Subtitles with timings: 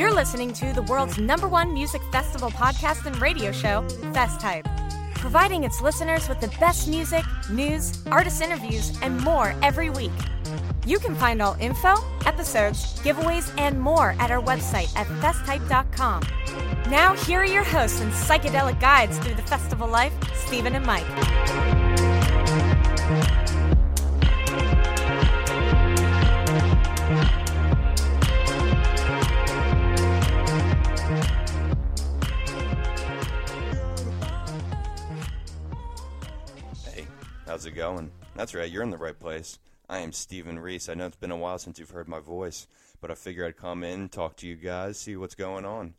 [0.00, 4.66] You're listening to the world's number one music festival podcast and radio show, Fest Hype,
[5.16, 10.10] providing its listeners with the best music, news, artist interviews, and more every week.
[10.86, 16.22] You can find all info, episodes, giveaways, and more at our website at festhype.com.
[16.90, 21.79] Now, here are your hosts and psychedelic guides through the festival life, Stephen and Mike.
[37.70, 38.10] It going?
[38.34, 39.60] That's right, you're in the right place.
[39.88, 40.88] I am Stephen Reese.
[40.88, 42.66] I know it's been a while since you've heard my voice,
[43.00, 45.94] but I figured I'd come in, talk to you guys, see what's going on.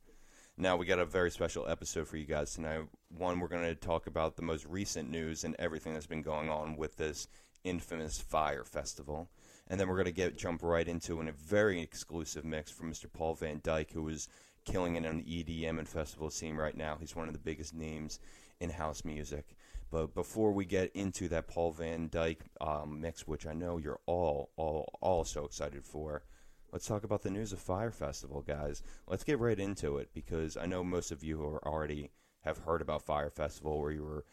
[0.57, 2.81] Now, we got a very special episode for you guys tonight.
[3.17, 6.49] One, we're going to talk about the most recent news and everything that's been going
[6.49, 7.29] on with this
[7.63, 9.29] infamous Fyre Festival.
[9.69, 12.91] And then we're going to get jump right into in a very exclusive mix from
[12.91, 13.05] Mr.
[13.11, 14.27] Paul Van Dyk, who is
[14.65, 16.97] killing it on the EDM and festival scene right now.
[16.99, 18.19] He's one of the biggest names
[18.59, 19.55] in house music.
[19.91, 23.99] But before we get into that Paul Van Dyk um, mix, which I know you're
[24.05, 26.23] all, all, all so excited for,
[26.71, 28.81] let's talk about the news of Fyre Festival, guys.
[29.05, 32.11] Let's get right into it because I know most of you are already
[32.45, 34.25] have heard about Fyre Festival, where you were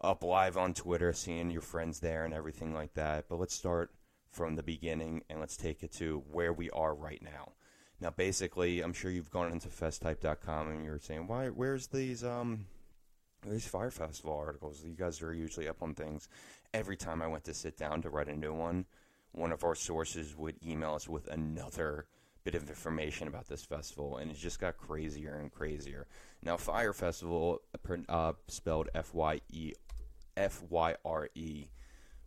[0.00, 3.26] up live on Twitter, seeing your friends there and everything like that.
[3.28, 3.92] But let's start
[4.32, 7.52] from the beginning and let's take it to where we are right now.
[8.00, 11.48] Now, basically, I'm sure you've gone into festhype.com and you're saying, "Why?
[11.48, 12.66] Where's these um,
[13.50, 14.84] these Fyre Festival articles?
[14.84, 16.28] You guys are usually up on things."
[16.74, 18.86] Every time I went to sit down to write a new one,
[19.32, 22.06] one of our sources would email us with another
[22.44, 26.06] bit of information about this festival, and it just got crazier and crazier.
[26.42, 27.60] Now, Fyre Festival,
[28.08, 29.72] uh, spelled F Y E
[30.36, 31.66] F Y R E,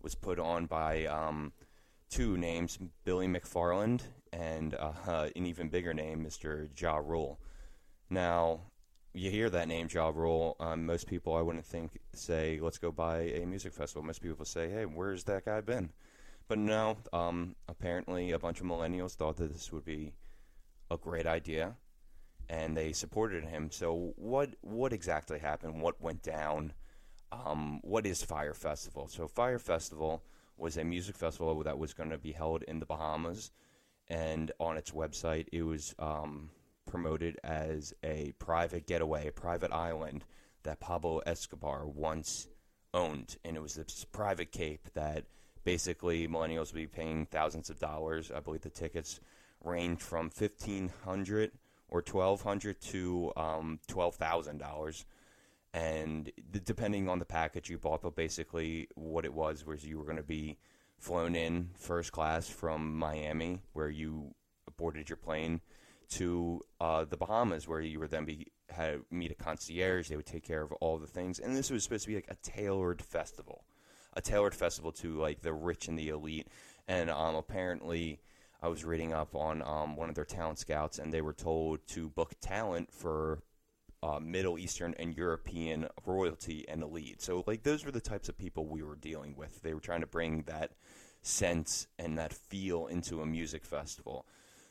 [0.02, 1.54] was put on by um,
[2.10, 6.70] two names, Billy McFarland and uh, an even bigger name, Mr.
[6.80, 7.40] Ja Rule.
[8.10, 8.62] Now,
[9.20, 10.56] you hear that name, Ja Rule.
[10.62, 14.02] Um, most people, I wouldn't think, say, let's go buy a music festival.
[14.02, 15.90] Most people say, hey, where's that guy been?
[16.48, 20.14] But no, um, apparently a bunch of millennials thought that this would be
[20.90, 21.76] a great idea,
[22.50, 23.70] and they supported him.
[23.72, 25.82] So, what what exactly happened?
[25.82, 26.74] What went down?
[27.32, 29.08] Um, what is Fyre Festival?
[29.08, 30.24] So, Fyre Festival
[30.58, 33.52] was a music festival that was going to be held in the Bahamas,
[34.08, 36.50] and on its website, it was um,
[36.90, 40.26] promoted as a private getaway, a private island
[40.64, 42.48] that Pablo Escobar once
[42.94, 45.26] owned, and it was this private cape that
[45.64, 48.32] basically millennials would be paying thousands of dollars.
[48.36, 49.20] I believe the tickets
[49.64, 51.52] range from fifteen hundred
[51.88, 55.06] or twelve hundred to um, twelve thousand dollars,
[55.74, 56.32] and
[56.66, 58.02] depending on the package you bought.
[58.02, 60.58] But basically, what it was was you were going to be
[60.98, 64.34] flown in first class from Miami, where you
[64.78, 65.62] boarded your plane,
[66.10, 70.10] to uh, the Bahamas, where you would then be had meet a concierge.
[70.10, 72.30] They would take care of all the things, and this was supposed to be like
[72.30, 73.64] a tailored festival
[74.14, 76.48] a tailored festival to like the rich and the elite.
[76.88, 78.20] And um, apparently,
[78.62, 81.86] I was reading up on um, one of their talent scouts, and they were told
[81.90, 83.44] to book talent for
[84.02, 87.22] uh, Middle Eastern and European royalty and elite.
[87.22, 89.62] So, like, those were the types of people we were dealing with.
[89.62, 90.72] They were trying to bring that
[91.22, 94.26] sense and that feel into a music festival.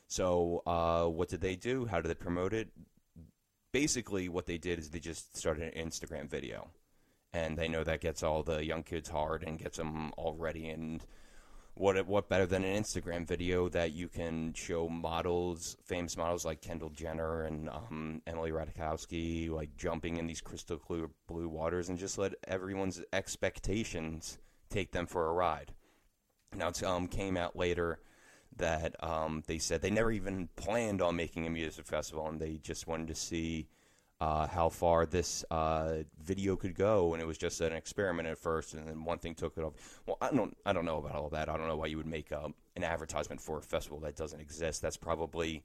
[0.09, 1.85] So, uh, what did they do?
[1.85, 2.69] How did they promote it?
[3.71, 6.71] Basically, what they did is they just started an Instagram video
[7.31, 10.67] and they know that gets all the young kids hard and gets them all ready.
[10.69, 11.05] And
[11.75, 16.61] what what better than an Instagram video that you can show models, famous models like
[16.61, 21.99] Kendall Jenner and um, Emily Ratajkowski, like jumping in these crystal clear blue waters, and
[21.99, 24.39] just let everyone's expectations
[24.71, 25.75] take them for a ride.
[26.55, 27.99] Now, it um, came out later
[28.59, 32.57] that um, they said they never even planned on making a music festival, and they
[32.57, 33.67] just wanted to see
[34.21, 38.37] uh, how far this uh, video could go, and it was just an experiment at
[38.37, 40.01] first, and then one thing took it off.
[40.05, 41.49] Well, I don't, I don't know about all that.
[41.49, 44.39] I don't know why you would make uh, an advertisement for a festival that doesn't
[44.39, 44.81] exist.
[44.81, 45.63] That's probably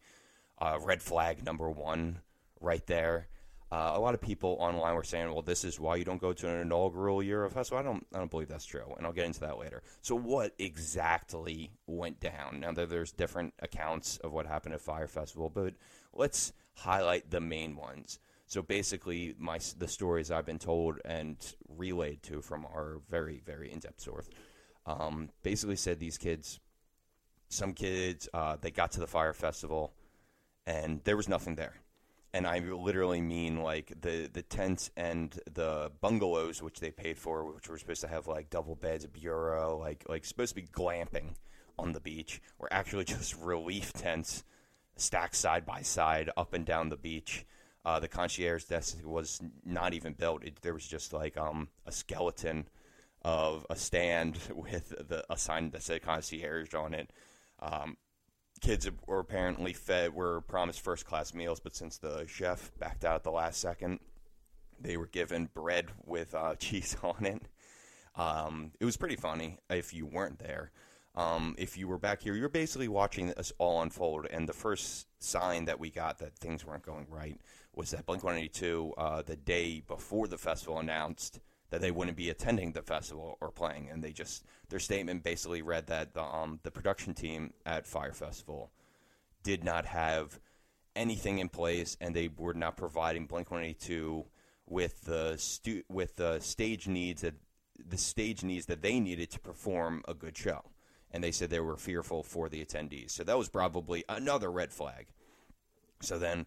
[0.58, 2.20] uh, red flag number one
[2.60, 3.28] right there.
[3.74, 6.32] Uh, a lot of people online were saying, "Well, this is why you don't go
[6.32, 9.12] to an inaugural year of festival." I don't, I don't believe that's true, and I'll
[9.12, 9.82] get into that later.
[10.00, 12.60] So, what exactly went down?
[12.60, 15.74] Now, there there's different accounts of what happened at Fyre Festival, but
[16.12, 18.20] let's highlight the main ones.
[18.46, 21.36] So basically, my the stories I've been told and
[21.68, 24.28] relayed to from our very very in depth source,
[24.86, 26.60] um, basically said these kids,
[27.48, 29.94] some kids, uh, they got to the Fyre Festival,
[30.64, 31.74] and there was nothing there,
[32.34, 37.44] and I literally mean like the the tents and the bungalows which they paid for,
[37.44, 40.66] which were supposed to have like double beds, a bureau, like like supposed to be
[40.66, 41.36] glamping
[41.78, 44.42] on the beach, were actually just relief tents
[44.96, 47.46] stacked side by side up and down the beach.
[47.84, 50.42] Uh, the concierge desk was not even built.
[50.42, 52.66] It, there was just like um, a skeleton
[53.22, 57.12] of a stand with the a sign that said concierge on it.
[57.60, 57.96] Um,
[58.60, 63.16] kids were apparently fed were promised first class meals, but since the chef backed out
[63.16, 64.00] at the last second,
[64.80, 67.42] they were given bread with uh, cheese on it.
[68.16, 70.70] Um, it was pretty funny if you weren't there.
[71.16, 74.26] Um, if you were back here, you were basically watching this all unfold.
[74.30, 77.40] And the first sign that we got that things weren't going right
[77.74, 81.40] was that Blink 182, uh, the day before the festival, announced
[81.70, 83.88] that they wouldn't be attending the festival or playing.
[83.90, 88.12] And they just, their statement basically read that the, um, the production team at Fyre
[88.12, 88.70] Festival
[89.42, 90.38] did not have
[90.96, 94.24] anything in place and they were not providing Blink 182
[94.66, 97.34] with the stu- with the stage needs that
[97.86, 100.62] the stage needs that they needed to perform a good show
[101.10, 103.12] and they said they were fearful for the attendees.
[103.12, 105.06] So that was probably another red flag.
[106.00, 106.46] So then,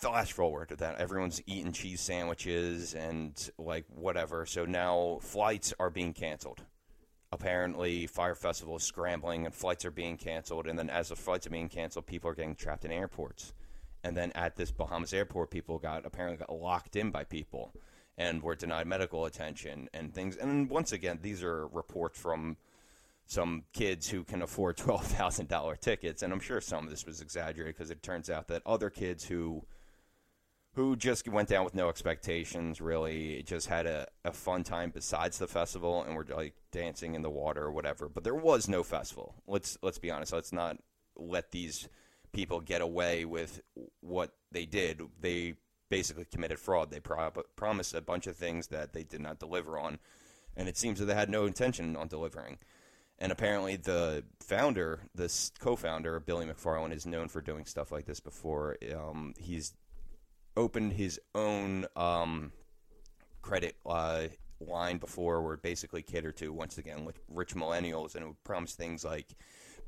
[0.00, 4.46] flash forward to that, everyone's eating cheese sandwiches and like whatever.
[4.46, 6.62] So now flights are being canceled.
[7.30, 10.66] Apparently, Fyre Festival is scrambling and flights are being canceled.
[10.66, 13.52] And then, as the flights are being canceled, people are getting trapped in airports.
[14.02, 17.74] And then at this Bahamas airport, people got apparently got locked in by people
[18.16, 20.36] and were denied medical attention and things.
[20.36, 22.56] And once again, these are reports from
[23.26, 27.04] some kids who can afford twelve thousand dollar tickets, and I'm sure some of this
[27.04, 29.64] was exaggerated because it turns out that other kids who
[30.78, 35.36] who just went down with no expectations really just had a, a fun time besides
[35.36, 38.08] the festival and were like dancing in the water or whatever.
[38.08, 39.34] But there was no festival.
[39.48, 40.32] Let's let's be honest.
[40.32, 40.76] Let's not
[41.16, 41.88] let these
[42.32, 43.60] people get away with
[44.02, 45.02] what they did.
[45.20, 45.54] They
[45.88, 46.92] basically committed fraud.
[46.92, 49.98] They pro- promised a bunch of things that they did not deliver on,
[50.56, 52.56] and it seems that they had no intention on delivering.
[53.18, 58.20] And apparently, the founder, this co-founder, Billy McFarland, is known for doing stuff like this
[58.20, 58.76] before.
[58.94, 59.74] Um, he's
[60.58, 62.52] opened his own um,
[63.40, 64.24] credit uh,
[64.60, 68.74] line before, where basically catered to once again with rich millennials, and it would promise
[68.74, 69.28] things like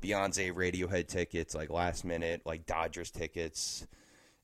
[0.01, 3.85] Beyonce Radiohead tickets, like last minute, like Dodgers tickets,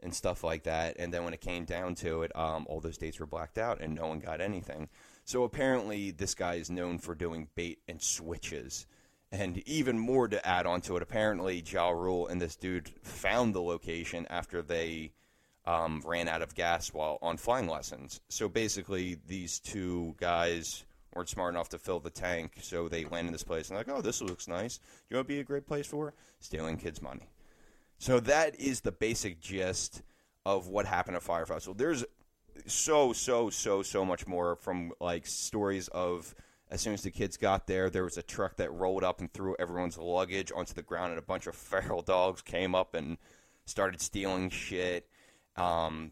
[0.02, 0.98] and stuff like that.
[1.00, 3.80] And then when it came down to it, um, all those dates were blacked out,
[3.80, 4.90] and no one got anything.
[5.24, 8.86] So apparently, this guy is known for doing bait and switches.
[9.32, 13.56] And even more to add on to it, apparently, Ja Rule and this dude found
[13.56, 15.14] the location after they
[15.68, 18.22] um, ran out of gas while on flying lessons.
[18.30, 23.28] So basically, these two guys weren't smart enough to fill the tank, so they landed
[23.28, 24.80] in this place and like, oh, this looks nice.
[25.10, 27.30] You what would be a great place for stealing kids' money.
[28.00, 30.04] So that is the basic gist
[30.46, 31.76] of what happened at Fyre Festival.
[31.76, 32.06] There's
[32.66, 36.34] so so so so much more from like stories of
[36.70, 39.32] as soon as the kids got there, there was a truck that rolled up and
[39.32, 43.18] threw everyone's luggage onto the ground, and a bunch of feral dogs came up and
[43.66, 45.08] started stealing shit.
[45.58, 46.12] Um,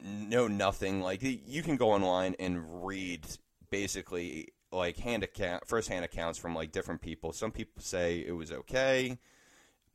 [0.00, 1.00] no, nothing.
[1.00, 3.26] Like you can go online and read
[3.70, 7.32] basically like hand account, first hand accounts from like different people.
[7.32, 9.18] Some people say it was okay,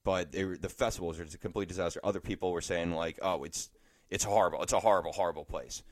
[0.03, 1.99] but they, the festivals are just a complete disaster.
[2.03, 3.69] Other people were saying like, oh, it's
[4.09, 4.61] it's horrible.
[4.61, 5.83] It's a horrible, horrible place.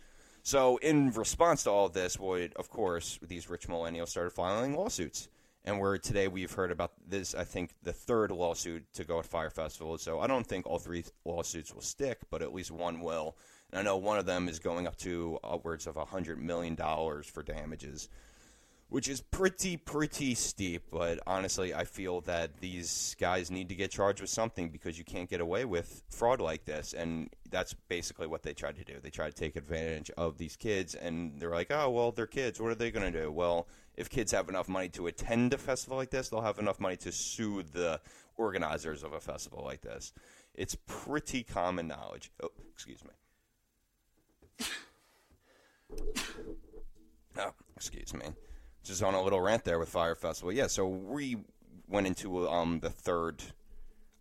[0.43, 4.75] So, in response to all of this, would of course these rich millennials started filing
[4.75, 5.29] lawsuits,
[5.63, 7.35] and where today we've heard about this.
[7.35, 9.97] I think the third lawsuit to go at Fyre Festival.
[9.97, 13.37] So I don't think all three lawsuits will stick, but at least one will.
[13.71, 16.75] And I know one of them is going up to upwards of a hundred million
[16.75, 18.09] dollars for damages
[18.91, 20.83] which is pretty pretty steep.
[20.91, 25.05] But honestly, I feel that these guys need to get charged with something because you
[25.05, 28.99] can't get away with fraud like this, and that's basically what they tried to do.
[29.01, 32.59] They tried to take advantage of these kids, and they're like, "Oh, well, they're kids.
[32.59, 35.57] What are they going to do?" Well, if kids have enough money to attend a
[35.57, 37.99] festival like this, they'll have enough money to sue the
[38.37, 40.13] organizers of a festival like this.
[40.53, 42.31] It's pretty common knowledge.
[42.43, 44.65] Oh, excuse me.
[47.37, 48.25] Oh, excuse me
[48.83, 50.51] just on a little rant there with Fyre Festival.
[50.51, 51.37] Yeah, so we
[51.87, 53.43] went into um, the third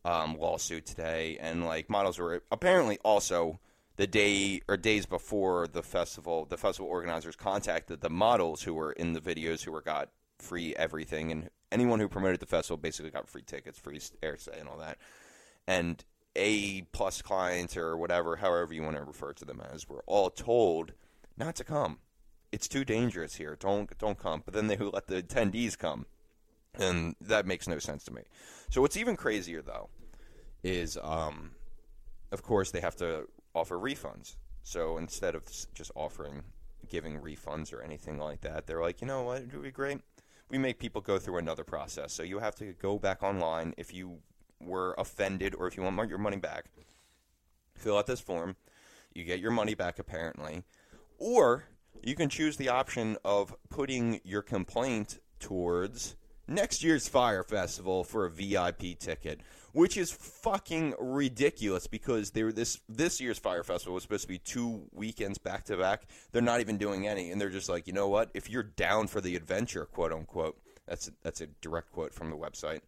[0.05, 3.59] um, lawsuit today, and like models were apparently also
[4.01, 6.47] the day or days before the festival.
[6.47, 10.75] The festival organizers contacted the models who were in the videos who were got free
[10.77, 14.79] everything, and anyone who promoted the festival basically got free tickets, free airstay, and all
[14.79, 14.97] that.
[15.67, 16.03] And
[16.35, 20.31] a plus clients or whatever, however you want to refer to them as, were all
[20.31, 20.95] told
[21.37, 21.99] not to come
[22.53, 23.55] it's too dangerous here.
[23.61, 24.43] Don't don't come.
[24.47, 26.07] But then they let the attendees come,
[26.75, 28.23] and that makes no sense to me.
[28.71, 29.91] So what's even crazier though
[30.63, 31.51] is, um,
[32.33, 34.37] of course, they have to offer refunds.
[34.63, 36.43] So instead of just offering
[36.89, 40.01] giving refunds or anything like that, they're like, you know what, it would be great.
[40.49, 42.13] We make people go through another process.
[42.13, 44.19] So you have to go back online if you
[44.61, 46.67] were offended or if you want your money back,
[47.75, 48.57] fill out this form.
[49.15, 50.65] You get your money back apparently,
[51.19, 51.65] or
[52.03, 56.17] you can choose the option of putting your complaint towards
[56.51, 59.41] next year's Fyre Festival for a VIP ticket,
[59.73, 64.29] which is fucking ridiculous because they were this this year's Fyre Festival was supposed to
[64.29, 66.03] be two weekends back to back.
[66.33, 68.31] They're not even doing any, and they're just like, you know what?
[68.35, 72.31] If you're down for the adventure, quote unquote, that's a, that's a direct quote from
[72.31, 72.81] the website.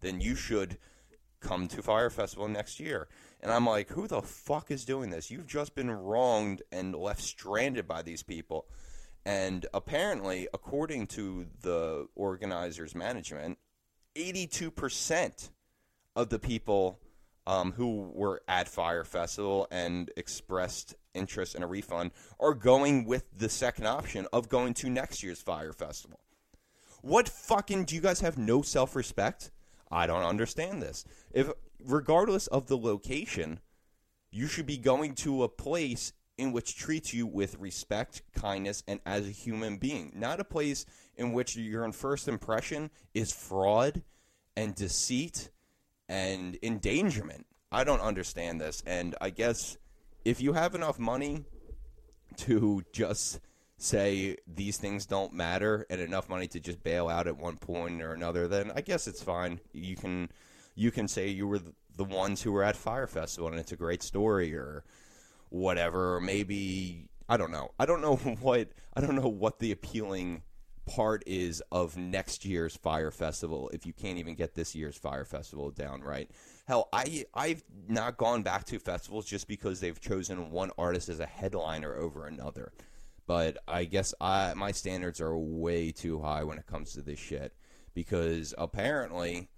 [0.00, 0.78] Then you should
[1.40, 3.08] come to Fyre Festival next year.
[3.42, 5.30] And I'm like, who the fuck is doing this?
[5.30, 8.66] You've just been wronged and left stranded by these people.
[9.24, 13.58] And apparently, according to the organizers' management,
[14.16, 15.50] 82%
[16.16, 16.98] of the people
[17.46, 23.24] um, who were at Fyre Festival and expressed interest in a refund are going with
[23.36, 26.20] the second option of going to next year's Fyre Festival.
[27.02, 29.50] What fucking do you guys have no self respect?
[29.90, 31.04] I don't understand this.
[31.32, 31.50] If
[31.84, 33.60] regardless of the location,
[34.30, 38.98] you should be going to a place in which treats you with respect, kindness, and
[39.04, 40.86] as a human being, not a place
[41.18, 44.02] in which your first impression is fraud
[44.56, 45.50] and deceit
[46.08, 47.44] and endangerment.
[47.70, 49.76] I don't understand this, and I guess
[50.24, 51.44] if you have enough money
[52.38, 53.40] to just
[53.76, 58.00] say these things don't matter and enough money to just bail out at one point
[58.00, 59.60] or another, then I guess it's fine.
[59.74, 60.30] You can
[60.74, 61.60] you can say you were
[61.96, 64.84] the ones who were at Fyre Festival and it's a great story or
[65.50, 66.20] whatever.
[66.20, 67.70] Maybe I don't know.
[67.78, 70.42] I don't know what I don't know what the appealing
[70.86, 75.24] part is of next year's Fyre Festival if you can't even get this year's Fyre
[75.24, 76.30] Festival down right.
[76.66, 81.20] Hell, I I've not gone back to festivals just because they've chosen one artist as
[81.20, 82.72] a headliner over another.
[83.26, 87.20] But I guess I my standards are way too high when it comes to this
[87.20, 87.54] shit
[87.94, 89.48] because apparently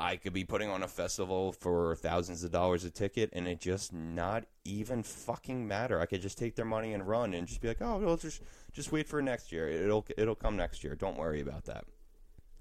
[0.00, 3.60] I could be putting on a festival for thousands of dollars a ticket and it
[3.60, 6.00] just not even fucking matter.
[6.00, 8.40] I could just take their money and run and just be like, "Oh, well, just
[8.72, 9.68] just wait for next year.
[9.68, 10.96] It'll it'll come next year.
[10.96, 11.84] Don't worry about that."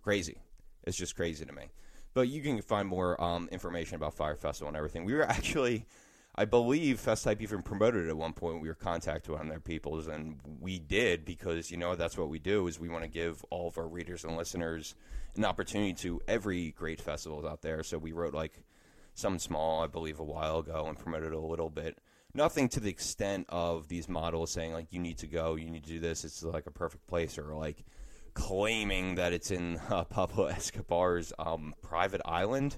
[0.03, 0.37] Crazy.
[0.83, 1.69] It's just crazy to me.
[2.13, 5.05] But you can find more um, information about Fyre Festival and everything.
[5.05, 5.85] We were actually
[6.39, 8.61] I believe Fest Hype even promoted it at one point.
[8.61, 12.39] We were contacted on their peoples, and we did because you know that's what we
[12.39, 12.65] do.
[12.67, 14.95] Is we want to give all of our readers and listeners
[15.35, 17.83] an opportunity to every great festivals out there.
[17.83, 18.63] So we wrote like
[19.15, 21.97] some small, I believe, a while ago and promoted a little bit.
[22.33, 25.83] Nothing to the extent of these models saying like you need to go, you need
[25.83, 26.23] to do this.
[26.23, 27.83] It's like a perfect place, or like
[28.33, 32.77] claiming that it's in uh, Pablo Escobar's um, private island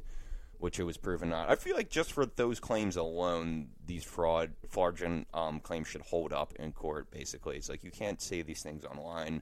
[0.61, 1.49] which it was proven not.
[1.49, 6.31] I feel like just for those claims alone, these fraud, fraudulent um, claims should hold
[6.31, 7.09] up in court.
[7.09, 9.41] Basically, it's like you can't say these things online,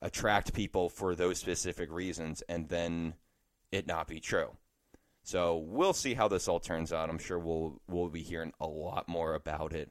[0.00, 3.14] attract people for those specific reasons, and then
[3.72, 4.56] it not be true.
[5.24, 7.10] So we'll see how this all turns out.
[7.10, 9.90] I'm sure we'll we'll be hearing a lot more about it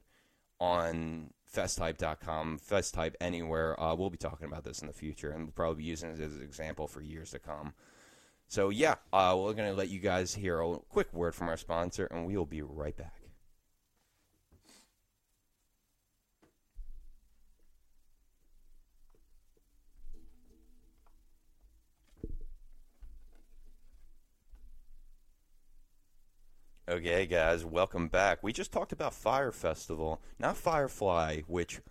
[0.59, 3.79] on festhype.com, festhype anywhere.
[3.79, 6.21] Uh, we'll be talking about this in the future, and we'll probably be using it
[6.21, 7.73] as an example for years to come.
[8.49, 11.57] So, yeah, uh, we're going to let you guys hear a quick word from our
[11.57, 13.13] sponsor, and we will be right back.
[26.89, 28.41] Okay, guys, welcome back.
[28.41, 31.81] We just talked about Fyre Festival, not Firefly, which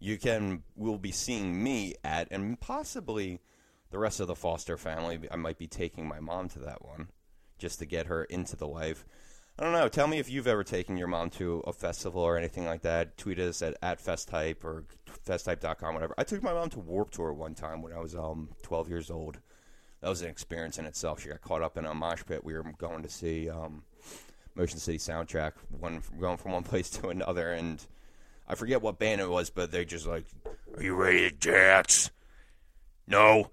[0.00, 3.38] you can will be seeing me at, and possibly
[3.92, 7.08] the rest of the Foster family, I might be taking my mom to that one
[7.58, 9.04] just to get her into the life.
[9.58, 9.86] I don't know.
[9.86, 13.18] Tell me if you've ever taken your mom to a festival or anything like that.
[13.18, 14.86] Tweet us at, at FestHype or
[15.26, 16.14] FestHype.com, whatever.
[16.16, 19.10] I took my mom to Warp Tour one time when I was um, 12 years
[19.10, 19.38] old.
[20.00, 21.22] That was an experience in itself.
[21.22, 22.42] She got caught up in a mosh pit.
[22.42, 23.84] We were going to see um,
[24.54, 27.84] Motion City Soundtrack, one going from one place to another, and
[28.48, 30.24] I forget what band it was, but they just like,
[30.76, 32.10] "Are you ready to dance?"
[33.06, 33.50] No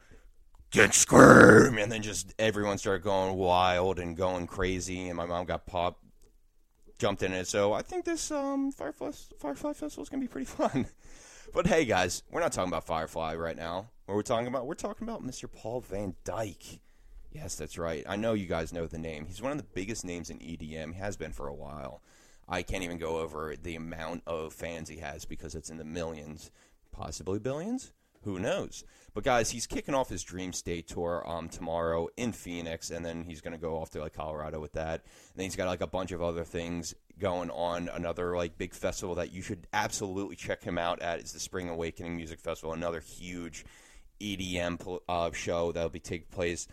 [0.71, 5.45] get scream and then just everyone started going wild and going crazy and my mom
[5.45, 6.03] got popped
[6.99, 7.47] jumped in it.
[7.47, 10.87] So i think this um firefly, firefly festival is going to be pretty fun.
[11.53, 13.89] But hey guys we're not talking about firefly right now.
[14.05, 16.79] What we're talking about we're talking about mr Paul Van Dyk.
[17.31, 18.03] Yes that's right.
[18.07, 19.25] I know you guys know the name.
[19.25, 22.03] He's one of the biggest names in edm he has been for a while.
[22.47, 25.85] I can't even go over the amount of fans he has because it's in the
[25.85, 26.51] millions
[26.91, 27.91] possibly billions
[28.23, 28.83] who knows
[29.13, 33.41] but guys, he's kicking off his Dreamstate tour um, tomorrow in Phoenix, and then he's
[33.41, 35.01] going to go off to like Colorado with that.
[35.01, 37.89] And then he's got like a bunch of other things going on.
[37.89, 41.69] Another like big festival that you should absolutely check him out at is the Spring
[41.69, 42.73] Awakening Music Festival.
[42.73, 43.65] Another huge
[44.21, 46.67] EDM uh, show that'll be taking place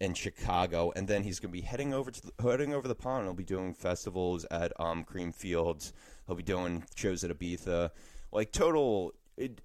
[0.00, 2.94] in Chicago, and then he's going to be heading over to the, heading over the
[2.94, 3.24] pond.
[3.26, 5.92] He'll be doing festivals at um, Creamfields.
[6.26, 7.90] He'll be doing shows at Ibiza.
[8.32, 9.60] Like total, it,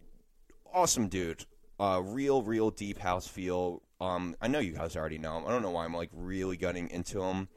[0.75, 1.45] awesome dude.
[1.79, 3.81] Uh, real, real deep house feel.
[3.99, 5.45] Um, I know you guys already know him.
[5.47, 7.47] I don't know why I'm like really getting into him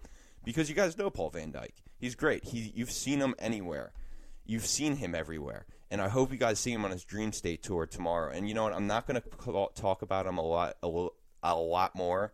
[0.45, 1.73] because you guys know Paul Van Dyk.
[1.99, 2.45] He's great.
[2.45, 3.93] He, you've seen him anywhere.
[4.47, 5.67] You've seen him everywhere.
[5.91, 8.31] And I hope you guys see him on his Dreamstate tour tomorrow.
[8.33, 8.73] And you know what?
[8.73, 11.09] I'm not going to talk about him a lot, a,
[11.43, 12.33] a lot more.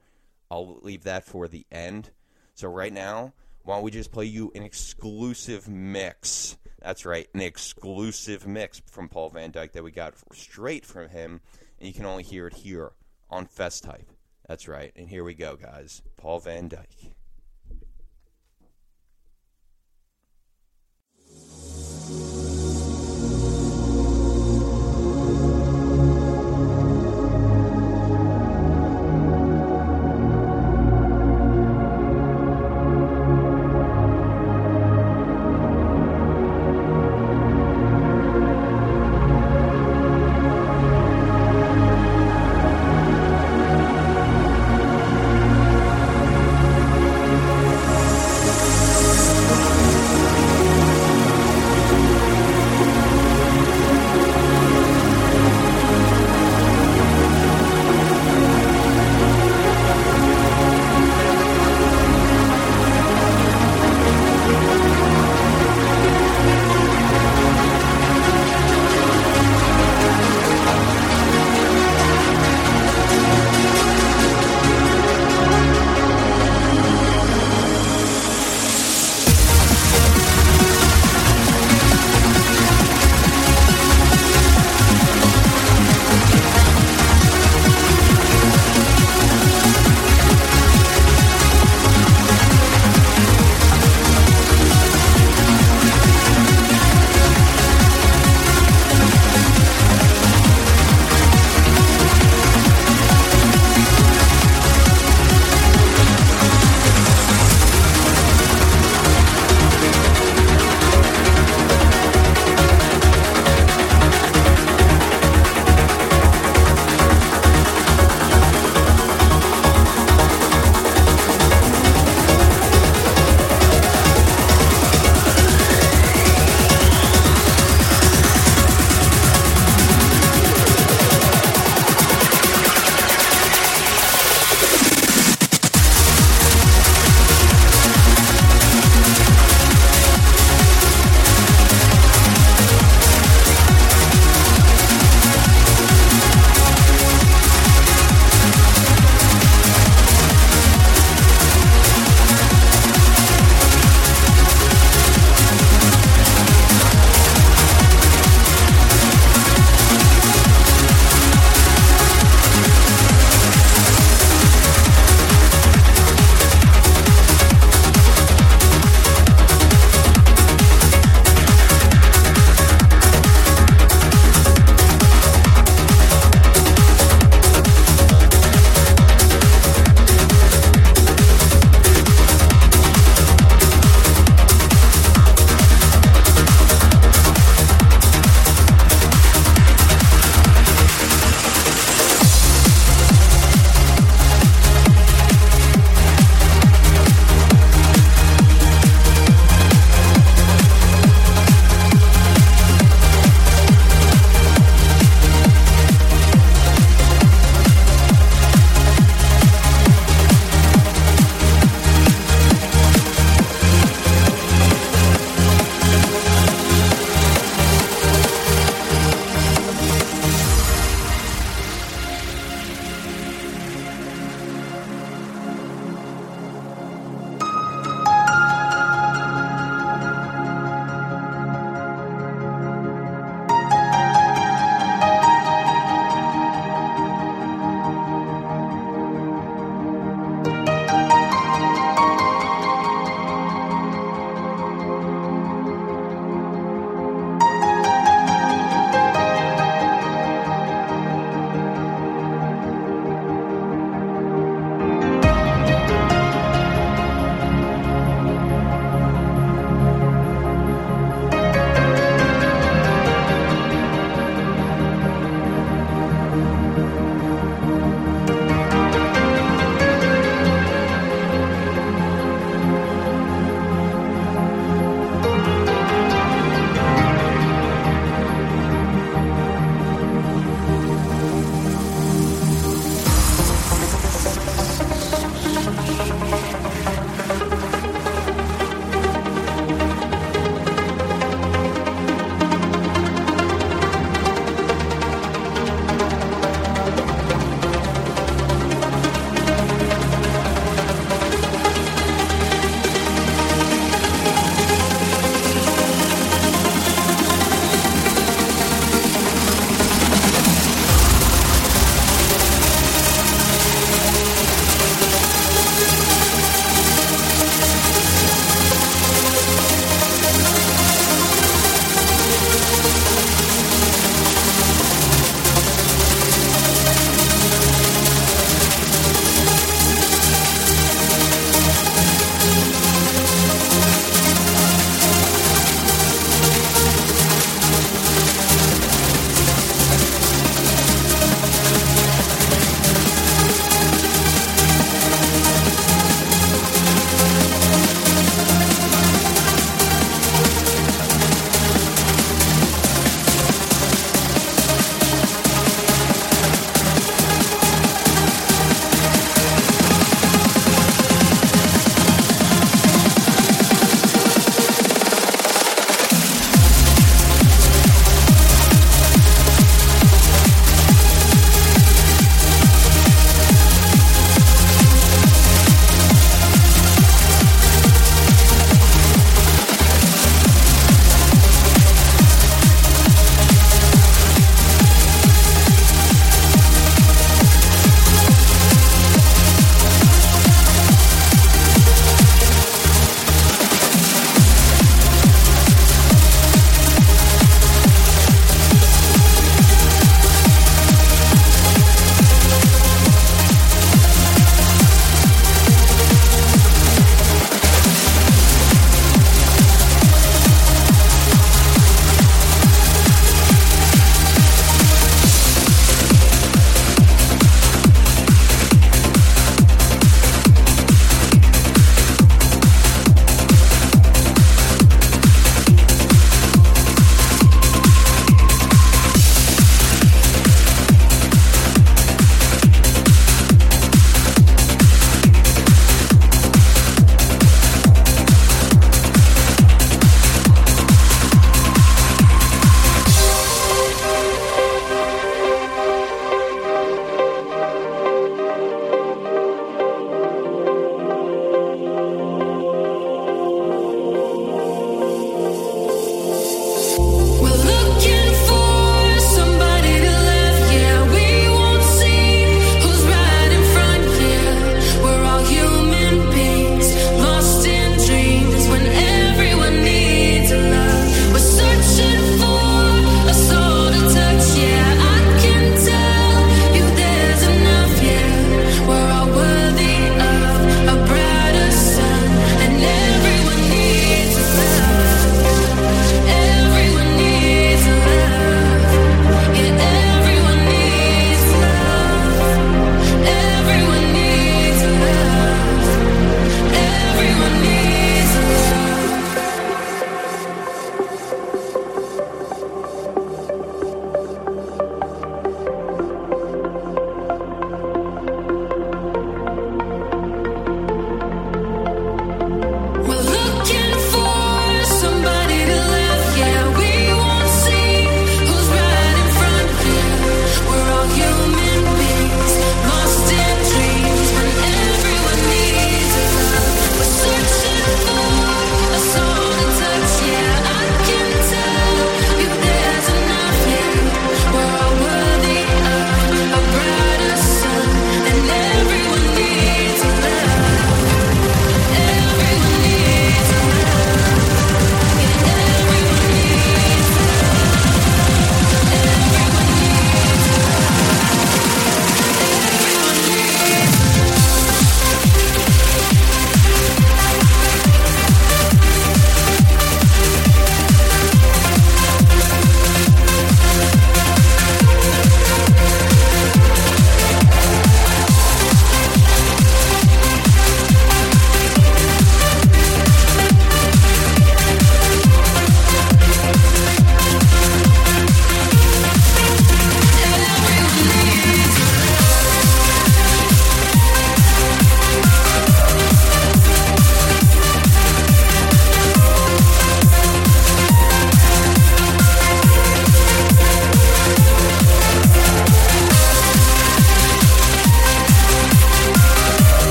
[0.51, 2.11] I'll leave that for the end.
[2.55, 3.33] So right now,
[3.65, 6.57] why don't we just play you an exclusive mix?
[6.83, 11.41] That's right, an exclusive mix from Paul Van Dyk that we got straight from him,
[11.79, 12.93] and you can only hear it here
[13.31, 14.11] on Fest Hype.
[14.47, 16.03] That's right, and here we go, guys.
[16.19, 17.15] Paul Van Dyk.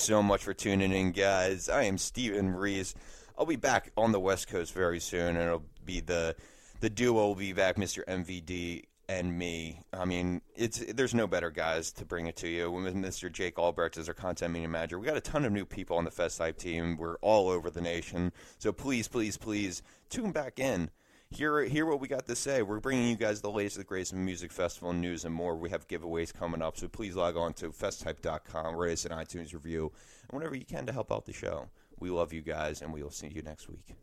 [0.00, 1.68] So much for tuning in, guys.
[1.68, 2.94] I am Stephen Reese.
[3.38, 6.34] I'll be back on the West Coast very soon, and it'll be the
[6.80, 8.02] the duo will be back, Mr.
[8.06, 9.82] MVD and me.
[9.92, 12.70] I mean, it's there's no better guys to bring it to you.
[12.70, 13.30] Mr.
[13.30, 16.06] Jake Albrecht as our content media manager, we got a ton of new people on
[16.06, 16.96] the Fest Hype team.
[16.96, 20.90] We're all over the nation, so please, please, please tune back in.
[21.32, 22.62] Hear, hear what we got to say.
[22.62, 25.54] We're bringing you guys the latest, the greatest music festival news and more.
[25.54, 29.54] We have giveaways coming up, so please log on to festhype.com, rate us an iTunes
[29.54, 29.92] review,
[30.28, 31.68] and whatever you can to help out the show.
[32.00, 33.94] We love you guys, and we will see you next week.